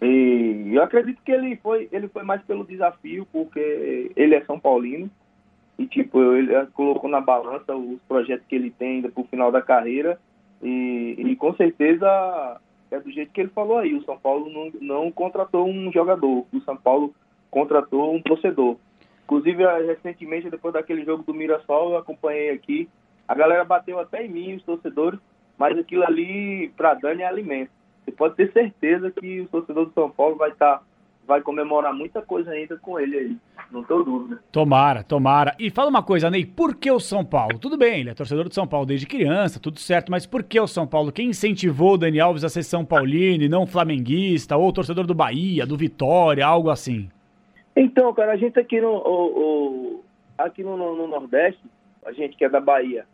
[0.00, 4.60] E eu acredito que ele foi, ele foi mais pelo desafio, porque ele é São
[4.60, 5.10] Paulino.
[5.78, 9.60] E tipo, ele colocou na balança os projetos que ele tem ainda pro final da
[9.60, 10.18] carreira
[10.62, 13.94] e, e, com certeza é do jeito que ele falou aí.
[13.94, 17.14] O São Paulo não, não contratou um jogador, o São Paulo
[17.50, 18.76] contratou um torcedor.
[19.24, 22.88] Inclusive, recentemente, depois daquele jogo do Mirassol, eu acompanhei aqui.
[23.26, 25.18] A galera bateu até em mim, os torcedores,
[25.58, 27.70] mas aquilo ali, para Dani, é alimento.
[28.04, 30.82] você pode ter certeza que o torcedor do São Paulo vai estar.
[31.26, 33.36] Vai comemorar muita coisa ainda com ele aí.
[33.70, 34.40] Não tenho dúvida.
[34.52, 35.56] Tomara, tomara.
[35.58, 37.58] E fala uma coisa, Ney, por que o São Paulo?
[37.58, 40.60] Tudo bem, ele é torcedor do São Paulo desde criança, tudo certo, mas por que
[40.60, 41.10] o São Paulo?
[41.10, 45.14] Quem incentivou o Dani Alves a ser São Paulino e não flamenguista, ou torcedor do
[45.14, 47.10] Bahia, do Vitória, algo assim?
[47.74, 49.38] Então, cara, a gente aqui no, o,
[49.98, 50.04] o,
[50.38, 51.60] aqui no, no, Nordeste,
[52.04, 53.04] a gente que é da Bahia,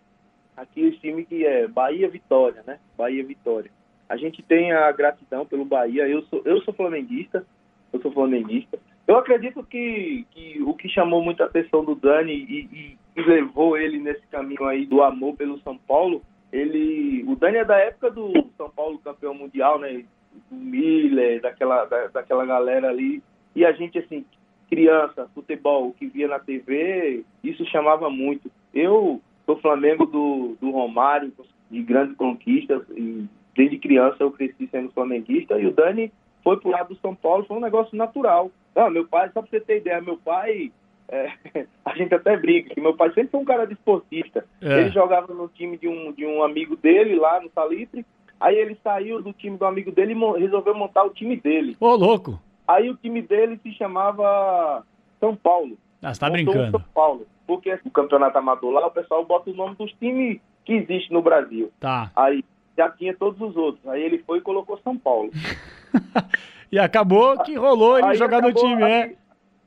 [0.57, 2.79] aqui o time que é Bahia Vitória, né?
[2.96, 3.70] Bahia Vitória.
[4.09, 6.07] A gente tem a gratidão pelo Bahia.
[6.07, 7.46] Eu sou, eu sou flamenguista,
[7.92, 8.78] eu sou flamenguista.
[9.07, 13.98] Eu acredito que, que o que chamou muita atenção do Dani e, e, levou ele
[13.98, 18.33] nesse caminho aí do amor pelo São Paulo, ele, o Dani é da época do
[18.57, 20.05] São Paulo campeão mundial, né?
[20.50, 23.22] Do Miller, daquela, da, daquela galera ali.
[23.55, 24.24] E a gente, assim,
[24.70, 28.50] criança, futebol, que via na TV, isso chamava muito.
[28.72, 31.33] Eu sou Flamengo do, do Romário,
[31.70, 36.11] de grandes conquistas, e desde criança eu cresci sendo flamenguista, e o Dani
[36.42, 38.50] foi pro lado do São Paulo, foi um negócio natural.
[38.74, 40.72] Não, meu pai, só pra você ter ideia, meu pai,
[41.09, 41.33] é,
[41.85, 44.44] a gente até briga, que meu pai sempre foi um cara desportista.
[44.61, 44.81] É.
[44.81, 48.05] Ele jogava no time de um, de um amigo dele lá no Salitre,
[48.40, 51.76] aí ele saiu do time do amigo dele e resolveu montar o time dele.
[51.78, 52.40] Ô, louco!
[52.66, 54.85] Aí o time dele se chamava
[55.20, 55.76] São Paulo.
[56.02, 56.70] Ah, você tá brincando.
[56.70, 57.26] São Paulo.
[57.46, 61.22] Porque o campeonato amador lá, o pessoal bota o nome dos times que existem no
[61.22, 61.70] Brasil.
[61.81, 62.11] Tá.
[62.14, 62.44] Aí
[62.76, 63.87] já tinha todos os outros.
[63.88, 65.30] Aí ele foi e colocou São Paulo.
[66.70, 69.16] e acabou que rolou ele aí jogar acabou, no time, aí, é.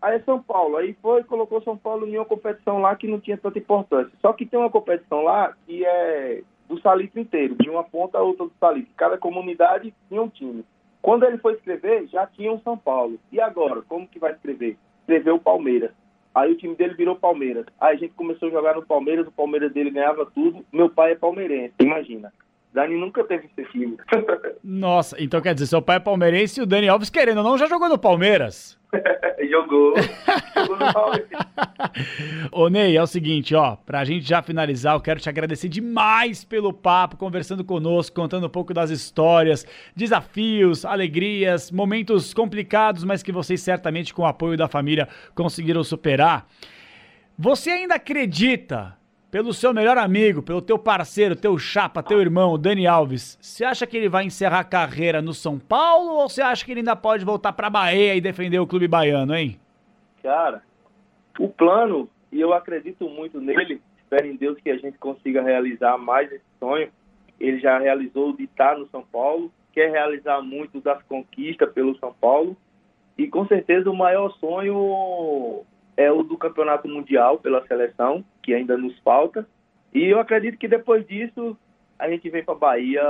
[0.01, 0.77] Aí é São Paulo.
[0.77, 4.11] Aí foi e colocou São Paulo em uma competição lá que não tinha tanta importância.
[4.21, 8.21] Só que tem uma competição lá que é do Salitre inteiro, de uma ponta a
[8.21, 8.91] outra do Salitre.
[8.97, 10.65] Cada comunidade tinha um time.
[11.01, 13.19] Quando ele foi escrever, já tinha o São Paulo.
[13.31, 14.77] E agora, como que vai escrever?
[15.01, 15.91] Escreveu o Palmeiras.
[16.35, 17.65] Aí o time dele virou Palmeiras.
[17.79, 20.65] Aí a gente começou a jogar no Palmeiras, o Palmeiras dele ganhava tudo.
[20.71, 22.33] Meu pai é palmeirense, imagina.
[22.75, 23.95] Dani nunca teve esse time.
[24.61, 27.57] Nossa, então quer dizer, seu pai é palmeirense e o Dani Alves, querendo ou não,
[27.57, 28.77] já jogou no Palmeiras.
[29.49, 29.93] Jogou.
[29.97, 31.29] Jogou no Palmeiras.
[32.51, 36.43] Ô Ney, é o seguinte, ó, pra gente já finalizar, eu quero te agradecer demais
[36.43, 43.31] pelo papo, conversando conosco, contando um pouco das histórias, desafios, alegrias, momentos complicados, mas que
[43.31, 46.45] vocês certamente com o apoio da família conseguiram superar.
[47.37, 48.97] Você ainda acredita
[49.35, 53.85] pelo seu melhor amigo, pelo teu parceiro, teu chapa, teu irmão, Dani Alves, você acha
[53.85, 56.95] que ele vai encerrar a carreira no São Paulo ou você acha que ele ainda
[56.95, 59.59] pode voltar para Bahia e defender o clube baiano, hein?
[60.23, 60.63] Cara,
[61.37, 65.97] o plano, e eu acredito muito nele, espero em Deus que a gente consiga realizar
[65.97, 66.87] mais esse sonho.
[67.37, 72.13] Ele já realizou de estar no São Paulo, quer realizar muito das conquistas pelo São
[72.13, 72.55] Paulo.
[73.17, 75.65] E com certeza o maior sonho
[75.97, 79.47] é o do Campeonato Mundial pela seleção, que ainda nos falta.
[79.93, 81.57] E eu acredito que depois disso
[81.97, 83.01] a gente vem para Bahia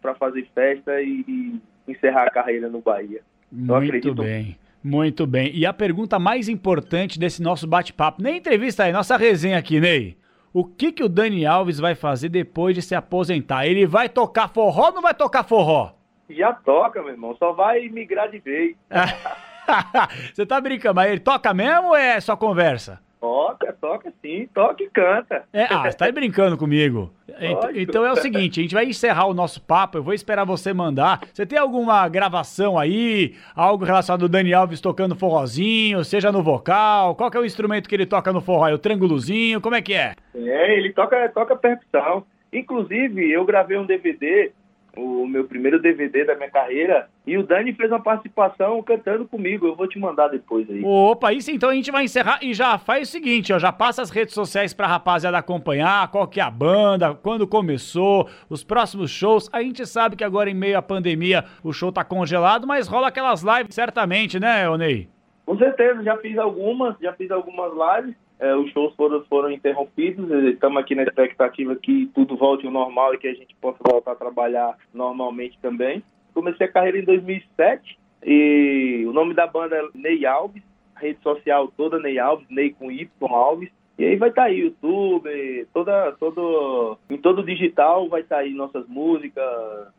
[0.00, 3.20] para fazer festa e, e, encerrar a carreira no Bahia.
[3.52, 4.22] Eu Muito acredito.
[4.22, 4.56] bem.
[4.82, 5.50] Muito bem.
[5.54, 10.16] E a pergunta mais importante desse nosso bate-papo, nem entrevista aí, nossa resenha aqui, Ney.
[10.52, 13.66] O que, que o Dani Alves vai fazer depois de se aposentar?
[13.66, 15.92] Ele vai tocar forró ou não vai tocar forró?
[16.30, 17.36] Já toca, meu irmão.
[17.36, 18.76] Só vai migrar de vez.
[20.34, 23.00] Você tá brincando, mas ele toca mesmo ou é só conversa?
[23.20, 25.44] Toca, toca sim, toca e canta.
[25.52, 27.12] É, ah, você tá brincando comigo.
[27.28, 27.78] Lógico.
[27.78, 30.72] Então é o seguinte, a gente vai encerrar o nosso papo, eu vou esperar você
[30.72, 31.20] mandar.
[31.32, 37.14] Você tem alguma gravação aí, algo relacionado ao Dani Alves tocando forrozinho, seja no vocal?
[37.14, 38.66] Qual que é o instrumento que ele toca no forró?
[38.68, 39.60] É o triângulozinho?
[39.60, 40.14] Como é que é?
[40.34, 42.24] É, ele toca, toca percussão.
[42.50, 44.50] Inclusive, eu gravei um DVD
[44.96, 47.08] o meu primeiro DVD da minha carreira.
[47.26, 49.66] E o Dani fez uma participação cantando comigo.
[49.66, 50.82] Eu vou te mandar depois aí.
[50.84, 54.02] Opa, isso então a gente vai encerrar e já faz o seguinte, ó, já passa
[54.02, 59.10] as redes sociais pra rapaziada acompanhar, qual que é a banda, quando começou, os próximos
[59.10, 59.48] shows.
[59.52, 63.08] A gente sabe que agora em meio à pandemia o show tá congelado, mas rola
[63.08, 65.08] aquelas lives certamente, né, Onei?
[65.46, 70.28] Com certeza, já fiz algumas, já fiz algumas lives é, os shows foram, foram interrompidos.
[70.44, 74.12] Estamos aqui na expectativa que tudo volte ao normal e que a gente possa voltar
[74.12, 76.02] a trabalhar normalmente também.
[76.32, 80.62] Comecei a carreira em 2007 e o nome da banda é Ney Alves,
[80.96, 83.68] a rede social toda Ney Alves, Ney com Y Alves.
[83.98, 88.40] E aí vai estar tá aí YouTube, toda, todo, em todo digital vai estar tá
[88.40, 89.44] aí nossas músicas,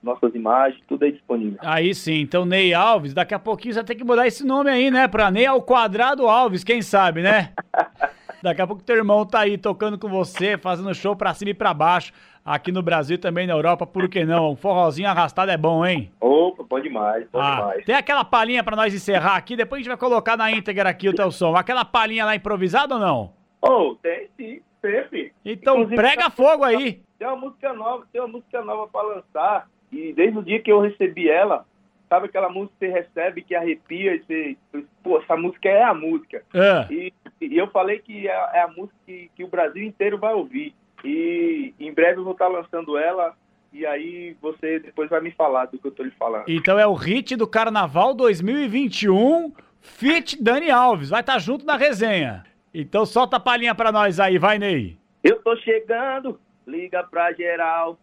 [0.01, 1.59] nossas imagens, tudo aí disponível.
[1.61, 4.89] Aí sim, então Ney Alves, daqui a pouquinho você tem que mudar esse nome aí,
[4.89, 5.07] né?
[5.07, 7.51] Pra Ney ao quadrado Alves, quem sabe, né?
[8.41, 11.53] Daqui a pouco teu irmão tá aí tocando com você, fazendo show pra cima e
[11.53, 12.11] pra baixo.
[12.43, 14.51] Aqui no Brasil também na Europa, por que não?
[14.51, 16.11] Um forrozinho arrastado é bom, hein?
[16.19, 17.85] Opa, bom demais, bom ah, demais.
[17.85, 21.07] Tem aquela palhinha pra nós encerrar aqui, depois a gente vai colocar na íntegra aqui
[21.07, 21.55] o teu som.
[21.55, 23.33] Aquela palhinha lá improvisada ou não?
[23.61, 25.31] Oh, tem sim, sempre.
[25.45, 26.99] Então Inclusive, prega fogo aí.
[27.19, 30.71] Tem uma música nova, tem uma música nova pra lançar E desde o dia que
[30.71, 31.63] eu recebi ela,
[32.11, 34.57] sabe aquela música que você recebe, que arrepia, e você,
[35.01, 36.43] pô, essa música é a música.
[36.53, 36.93] É.
[36.93, 40.33] E, e eu falei que é, é a música que, que o Brasil inteiro vai
[40.33, 40.75] ouvir.
[41.05, 43.33] E em breve eu vou estar lançando ela,
[43.71, 46.43] e aí você depois vai me falar do que eu tô lhe falando.
[46.49, 51.09] Então é o hit do Carnaval 2021, Fit Dani Alves.
[51.09, 52.43] Vai estar junto na resenha.
[52.73, 54.97] Então solta a palhinha pra nós aí, vai, Ney.
[55.23, 56.37] Eu tô chegando,
[56.67, 57.97] liga pra geral.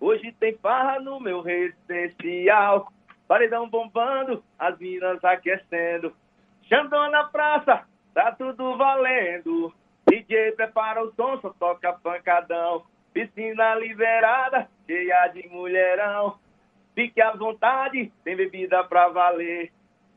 [0.00, 2.88] Hoje tem farra no meu residencial.
[3.28, 6.16] Paredão bombando, as minas aquecendo.
[6.62, 9.72] Xandão na praça, tá tudo valendo.
[10.08, 12.84] DJ prepara o som, só toca pancadão.
[13.12, 16.38] Piscina liberada, cheia de mulherão.
[16.94, 19.70] Fique à vontade, tem bebida pra valer.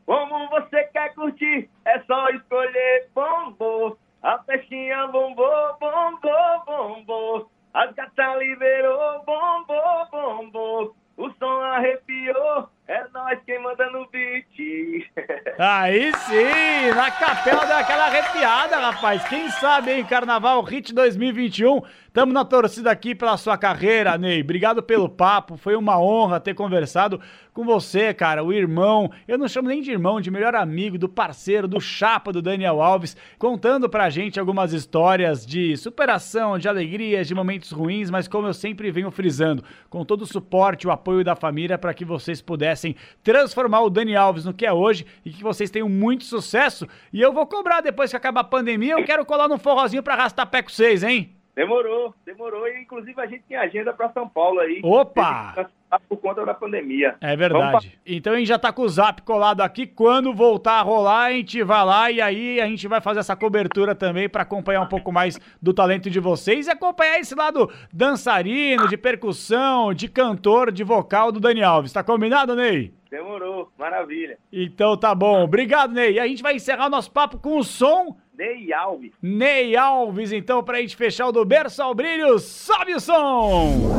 [0.06, 3.96] Como você quer curtir, é só escolher bombô.
[4.22, 7.50] A festinha bombou, bombou, bombou.
[7.74, 10.96] As gatas liberou, bombou, bombou.
[11.16, 15.08] O som arrepiou, é nós quem manda no beat.
[15.58, 19.26] Aí sim, na capela daquela arrepiada, rapaz.
[19.28, 20.04] Quem sabe, hein?
[20.04, 21.80] Carnaval Hit 2021.
[22.12, 24.42] Tamo na torcida aqui pela sua carreira, Ney.
[24.42, 25.56] Obrigado pelo papo.
[25.56, 27.18] Foi uma honra ter conversado
[27.52, 28.42] com você, cara.
[28.42, 32.32] O irmão, eu não chamo nem de irmão, de melhor amigo, do parceiro, do chapa
[32.32, 38.10] do Daniel Alves, contando pra gente algumas histórias de superação, de alegrias, de momentos ruins,
[38.10, 41.94] mas como eu sempre venho frisando, com todo o suporte, o apoio da família para
[41.94, 45.88] que vocês pudessem transformar o Dani Alves no que é hoje e que vocês tenham
[45.88, 46.86] muito sucesso.
[47.12, 50.14] E eu vou cobrar depois que acabar a pandemia, eu quero colar no forrozinho pra
[50.14, 51.41] arrastar pé com vocês, hein?
[51.54, 52.66] Demorou, demorou.
[52.66, 54.80] E inclusive a gente tem agenda pra São Paulo aí.
[54.82, 55.68] Opa!
[56.08, 57.16] Por conta da pandemia.
[57.20, 57.98] É verdade.
[58.06, 59.86] Então a gente já tá com o zap colado aqui.
[59.86, 63.36] Quando voltar a rolar, a gente vai lá e aí a gente vai fazer essa
[63.36, 67.70] cobertura também pra acompanhar um pouco mais do talento de vocês e acompanhar esse lado
[67.92, 71.92] dançarino, de percussão, de cantor, de vocal do Dani Alves.
[71.92, 72.94] Tá combinado, Ney?
[73.10, 74.38] Demorou, maravilha.
[74.50, 75.44] Então tá bom.
[75.44, 76.14] Obrigado, Ney.
[76.14, 79.12] E a gente vai encerrar o nosso papo com o som Ney Alves.
[79.22, 80.32] Ney Alves.
[80.32, 83.94] Então, pra gente fechar o do berço ao brilho, sobe o som!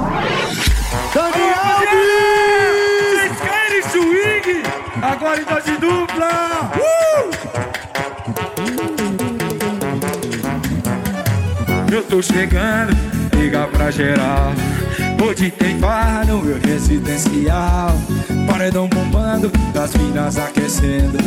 [1.13, 1.87] Dani Alves!
[3.13, 4.63] Vocês querem swing?
[5.01, 6.71] Agora em dose dupla!
[6.75, 7.31] Uh!
[11.93, 12.91] Eu tô chegando,
[13.37, 14.51] liga pra geral.
[15.25, 17.91] Hoje tem farra no meu residencial.
[18.47, 21.17] Paredão bombando, das minas aquecendo.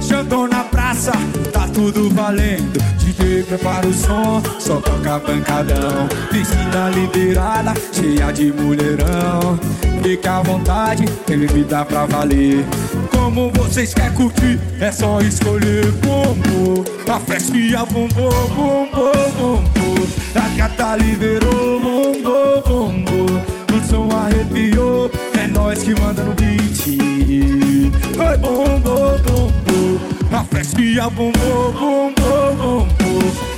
[0.00, 1.12] Jantou na praça,
[1.52, 2.80] tá tudo valendo.
[2.98, 6.08] DJ prepara o som, só toca pancadão.
[6.30, 9.58] Piscina liberada, cheia de mulherão.
[10.02, 12.64] Fica à vontade, tem bebida pra valer.
[13.10, 16.84] Como vocês querem curtir, é só escolher bombo.
[17.08, 20.08] A festinha bombou, bombou, bombou.
[20.34, 23.26] A gata liberou, bombou, bombou.
[23.72, 25.10] O som arrepiou,
[25.42, 26.86] é nós que manda no beat.
[26.86, 30.00] Oi, bombou, bombou.
[30.32, 32.86] A festinha bombou, bombou, bombou.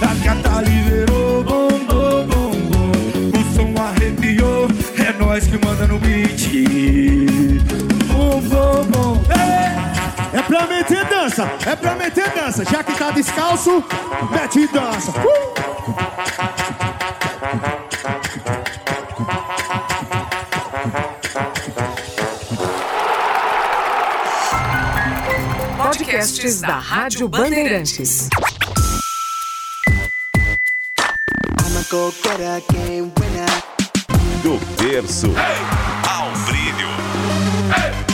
[0.01, 2.93] A gata liberou, bombou, bombou.
[3.35, 4.68] O som arrepiou,
[4.99, 6.49] é nós que manda no beat.
[8.09, 9.22] Bom, bom, bom.
[10.32, 12.64] É pra meter dança, é pra meter dança.
[12.64, 13.85] Já que tá descalço,
[14.30, 15.11] mete dança.
[15.11, 16.73] Uh!
[26.24, 28.30] Podcasts da Rádio Bandeirantes.
[34.42, 35.26] Do berço
[36.08, 38.13] ao brilho.